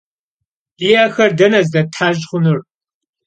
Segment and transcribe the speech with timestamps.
[0.77, 2.59] Di'exer dene zdettheş' xhunur?